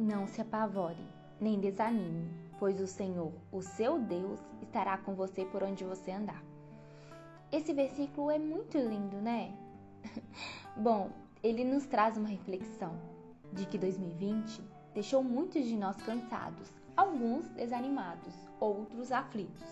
[0.00, 1.06] Não se apavore,
[1.38, 2.26] nem desanime,
[2.58, 6.42] pois o Senhor, o seu Deus, estará com você por onde você andar.
[7.52, 9.54] Esse versículo é muito lindo, né?
[10.74, 11.10] Bom,
[11.42, 12.98] ele nos traz uma reflexão
[13.52, 14.64] de que 2020
[14.94, 19.68] deixou muitos de nós cansados, alguns desanimados, outros aflitos.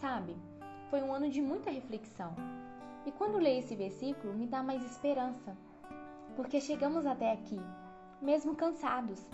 [0.00, 0.34] Sabe,
[0.88, 2.34] foi um ano de muita reflexão.
[3.04, 5.54] E quando leio esse versículo, me dá mais esperança,
[6.34, 7.60] porque chegamos até aqui
[8.26, 9.24] mesmo cansados.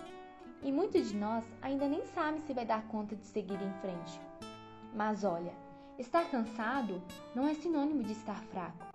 [0.61, 4.21] E muitos de nós ainda nem sabem se vai dar conta de seguir em frente.
[4.93, 5.51] Mas olha,
[5.97, 7.01] estar cansado
[7.33, 8.85] não é sinônimo de estar fraco.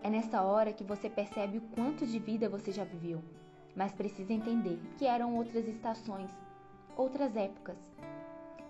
[0.00, 3.20] É nessa hora que você percebe o quanto de vida você já viveu,
[3.74, 6.30] mas precisa entender que eram outras estações,
[6.96, 7.78] outras épocas,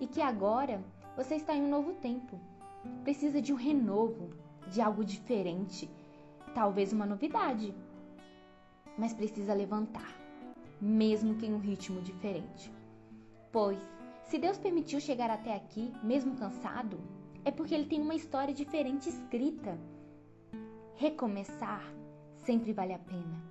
[0.00, 0.82] e que agora
[1.14, 2.40] você está em um novo tempo.
[3.04, 4.30] Precisa de um renovo,
[4.68, 5.90] de algo diferente,
[6.54, 7.74] talvez uma novidade,
[8.96, 10.25] mas precisa levantar
[10.80, 12.72] mesmo que em um ritmo diferente.
[13.52, 13.78] Pois,
[14.24, 16.98] se Deus permitiu chegar até aqui, mesmo cansado,
[17.44, 19.78] é porque Ele tem uma história diferente escrita.
[20.96, 21.82] Recomeçar
[22.36, 23.42] sempre vale a pena.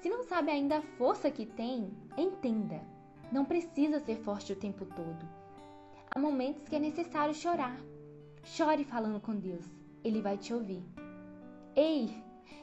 [0.00, 2.80] Se não sabe ainda a força que tem, entenda.
[3.32, 5.26] Não precisa ser forte o tempo todo.
[6.14, 7.76] Há momentos que é necessário chorar.
[8.42, 9.64] Chore falando com Deus.
[10.04, 10.84] Ele vai te ouvir.
[11.74, 12.14] Ei,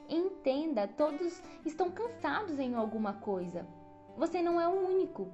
[0.09, 3.65] Entenda, todos estão cansados em alguma coisa.
[4.17, 5.29] Você não é o único.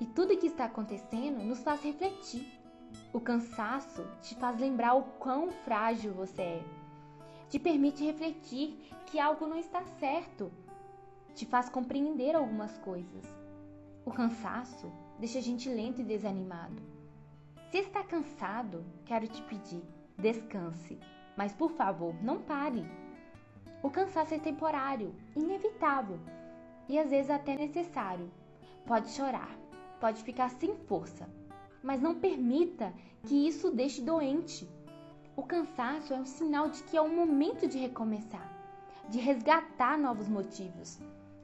[0.00, 2.58] E tudo que está acontecendo nos faz refletir.
[3.12, 6.64] O cansaço te faz lembrar o quão frágil você é.
[7.48, 10.52] Te permite refletir que algo não está certo.
[11.34, 13.24] Te faz compreender algumas coisas.
[14.04, 16.82] O cansaço deixa a gente lento e desanimado.
[17.70, 19.82] Se está cansado, quero te pedir,
[20.16, 20.98] descanse.
[21.36, 22.84] Mas por favor, não pare.
[23.80, 26.18] O cansaço é temporário, inevitável
[26.88, 28.28] e às vezes até necessário.
[28.84, 29.56] Pode chorar,
[30.00, 31.28] pode ficar sem força,
[31.82, 32.92] mas não permita
[33.24, 34.68] que isso deixe doente.
[35.36, 38.50] O cansaço é um sinal de que é o momento de recomeçar,
[39.08, 40.98] de resgatar novos motivos,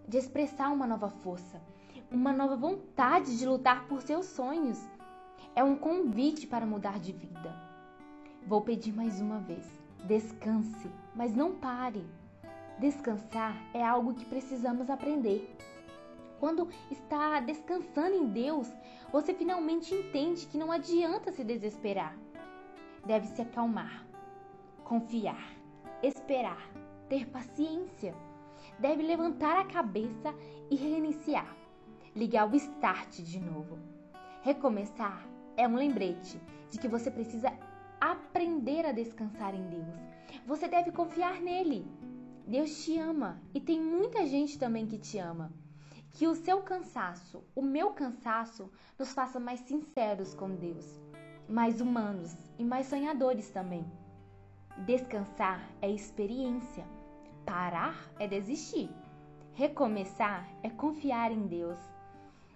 [0.08, 1.62] de expressar uma nova força,
[2.10, 4.82] uma nova vontade de lutar por seus sonhos.
[5.54, 7.54] É um convite para mudar de vida.
[8.44, 9.64] Vou pedir mais uma vez:
[10.04, 12.04] descanse, mas não pare.
[12.78, 15.56] Descansar é algo que precisamos aprender.
[16.40, 18.68] Quando está descansando em Deus,
[19.12, 22.16] você finalmente entende que não adianta se desesperar.
[23.06, 24.04] Deve se acalmar,
[24.82, 25.54] confiar,
[26.02, 26.68] esperar,
[27.08, 28.14] ter paciência.
[28.78, 30.34] Deve levantar a cabeça
[30.68, 31.56] e reiniciar,
[32.14, 33.78] ligar o start de novo.
[34.42, 35.24] Recomeçar
[35.56, 36.40] é um lembrete
[36.70, 37.52] de que você precisa
[38.00, 39.94] aprender a descansar em Deus.
[40.44, 41.86] Você deve confiar nele
[42.46, 45.50] Deus te ama e tem muita gente também que te ama.
[46.12, 51.00] Que o seu cansaço, o meu cansaço, nos faça mais sinceros com Deus,
[51.48, 53.90] mais humanos e mais sonhadores também.
[54.84, 56.84] Descansar é experiência,
[57.46, 58.90] parar é desistir,
[59.54, 61.78] recomeçar é confiar em Deus.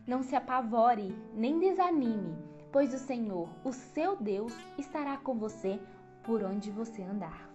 [0.07, 2.37] Não se apavore nem desanime,
[2.71, 5.81] pois o Senhor, o seu Deus, estará com você
[6.23, 7.48] por onde você andar.